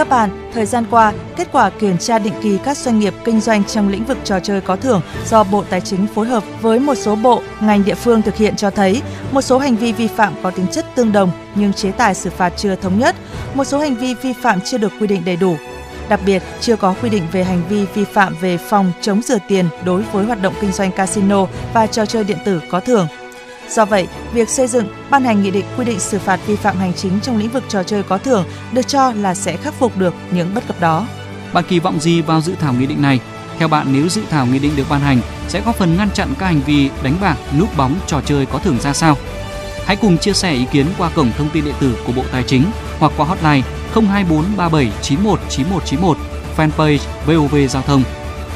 Các 0.00 0.08
bạn, 0.08 0.50
thời 0.54 0.66
gian 0.66 0.84
qua, 0.90 1.12
kết 1.36 1.48
quả 1.52 1.70
kiểm 1.70 1.98
tra 1.98 2.18
định 2.18 2.32
kỳ 2.42 2.58
các 2.64 2.76
doanh 2.76 2.98
nghiệp 2.98 3.14
kinh 3.24 3.40
doanh 3.40 3.64
trong 3.64 3.88
lĩnh 3.88 4.04
vực 4.04 4.18
trò 4.24 4.40
chơi 4.40 4.60
có 4.60 4.76
thưởng 4.76 5.00
do 5.28 5.44
Bộ 5.44 5.64
Tài 5.70 5.80
chính 5.80 6.06
phối 6.06 6.26
hợp 6.26 6.44
với 6.60 6.78
một 6.78 6.94
số 6.94 7.16
bộ, 7.16 7.42
ngành 7.60 7.84
địa 7.84 7.94
phương 7.94 8.22
thực 8.22 8.36
hiện 8.36 8.56
cho 8.56 8.70
thấy 8.70 9.02
một 9.32 9.42
số 9.42 9.58
hành 9.58 9.76
vi 9.76 9.92
vi 9.92 10.08
phạm 10.08 10.34
có 10.42 10.50
tính 10.50 10.66
chất 10.72 10.86
tương 10.94 11.12
đồng 11.12 11.30
nhưng 11.54 11.72
chế 11.72 11.90
tài 11.90 12.14
xử 12.14 12.30
phạt 12.30 12.52
chưa 12.56 12.74
thống 12.74 12.98
nhất, 12.98 13.16
một 13.54 13.64
số 13.64 13.78
hành 13.78 13.94
vi 13.94 14.14
vi 14.14 14.32
phạm 14.32 14.60
chưa 14.64 14.78
được 14.78 14.92
quy 15.00 15.06
định 15.06 15.22
đầy 15.24 15.36
đủ. 15.36 15.56
Đặc 16.08 16.20
biệt, 16.26 16.42
chưa 16.60 16.76
có 16.76 16.94
quy 17.02 17.08
định 17.08 17.26
về 17.32 17.44
hành 17.44 17.62
vi 17.68 17.86
vi 17.94 18.04
phạm 18.04 18.36
về 18.40 18.58
phòng 18.58 18.92
chống 19.00 19.22
rửa 19.22 19.38
tiền 19.48 19.64
đối 19.84 20.02
với 20.12 20.24
hoạt 20.24 20.42
động 20.42 20.54
kinh 20.60 20.72
doanh 20.72 20.92
casino 20.92 21.46
và 21.74 21.86
trò 21.86 22.06
chơi 22.06 22.24
điện 22.24 22.38
tử 22.44 22.60
có 22.70 22.80
thưởng. 22.80 23.06
Do 23.68 23.84
vậy, 23.84 24.08
việc 24.32 24.48
xây 24.48 24.66
dựng, 24.66 24.88
ban 25.10 25.24
hành 25.24 25.42
nghị 25.42 25.50
định 25.50 25.64
quy 25.76 25.84
định 25.84 26.00
xử 26.00 26.18
phạt 26.18 26.40
vi 26.46 26.56
phạm 26.56 26.76
hành 26.76 26.92
chính 26.94 27.20
trong 27.22 27.36
lĩnh 27.36 27.50
vực 27.50 27.64
trò 27.68 27.82
chơi 27.82 28.02
có 28.02 28.18
thưởng 28.18 28.44
được 28.72 28.88
cho 28.88 29.12
là 29.12 29.34
sẽ 29.34 29.56
khắc 29.56 29.74
phục 29.74 29.98
được 29.98 30.14
những 30.30 30.54
bất 30.54 30.66
cập 30.66 30.80
đó. 30.80 31.06
Bạn 31.52 31.64
kỳ 31.68 31.78
vọng 31.78 32.00
gì 32.00 32.22
vào 32.22 32.40
dự 32.40 32.54
thảo 32.60 32.72
nghị 32.72 32.86
định 32.86 33.02
này? 33.02 33.20
Theo 33.58 33.68
bạn, 33.68 33.86
nếu 33.92 34.08
dự 34.08 34.22
thảo 34.30 34.46
nghị 34.46 34.58
định 34.58 34.72
được 34.76 34.84
ban 34.90 35.00
hành, 35.00 35.20
sẽ 35.48 35.60
góp 35.60 35.76
phần 35.76 35.96
ngăn 35.96 36.10
chặn 36.10 36.28
các 36.38 36.46
hành 36.46 36.60
vi 36.66 36.90
đánh 37.02 37.14
bạc, 37.20 37.36
núp 37.58 37.76
bóng 37.76 37.94
trò 38.06 38.20
chơi 38.20 38.46
có 38.46 38.58
thưởng 38.58 38.78
ra 38.80 38.92
sao? 38.92 39.16
Hãy 39.86 39.96
cùng 39.96 40.18
chia 40.18 40.32
sẻ 40.32 40.52
ý 40.52 40.64
kiến 40.72 40.86
qua 40.98 41.10
cổng 41.14 41.30
thông 41.38 41.50
tin 41.50 41.64
điện 41.64 41.74
tử 41.80 41.96
của 42.06 42.12
Bộ 42.12 42.22
Tài 42.32 42.42
chính 42.42 42.64
hoặc 42.98 43.12
qua 43.16 43.26
hotline 43.26 43.62
02437 43.94 44.92
91 45.02 45.40
9191, 45.48 46.16
fanpage 46.56 46.98
VOV 47.26 47.56
Giao 47.68 47.82
thông. 47.82 48.02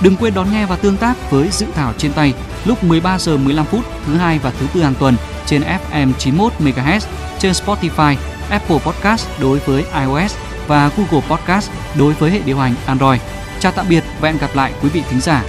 Đừng 0.00 0.16
quên 0.16 0.34
đón 0.34 0.52
nghe 0.52 0.66
và 0.66 0.76
tương 0.76 0.96
tác 0.96 1.30
với 1.30 1.48
dự 1.52 1.66
thảo 1.74 1.92
trên 1.98 2.12
tay 2.12 2.34
lúc 2.64 2.84
13 2.84 3.18
giờ 3.18 3.36
15 3.36 3.66
phút 3.66 3.80
thứ 4.06 4.14
hai 4.14 4.38
và 4.38 4.52
thứ 4.60 4.66
tư 4.74 4.82
hàng 4.82 4.94
tuần 4.98 5.16
trên 5.46 5.62
FM 5.62 6.12
91 6.18 6.52
MHz, 6.58 7.00
trên 7.38 7.52
Spotify, 7.52 8.16
Apple 8.50 8.78
Podcast 8.78 9.28
đối 9.40 9.58
với 9.58 9.84
iOS 9.94 10.36
và 10.66 10.90
Google 10.96 11.28
Podcast 11.28 11.70
đối 11.98 12.12
với 12.12 12.30
hệ 12.30 12.40
điều 12.44 12.58
hành 12.58 12.74
Android. 12.86 13.20
Chào 13.60 13.72
tạm 13.72 13.86
biệt 13.88 14.04
và 14.20 14.28
hẹn 14.28 14.38
gặp 14.38 14.50
lại 14.54 14.72
quý 14.82 14.88
vị 14.88 15.02
thính 15.10 15.20
giả 15.20 15.44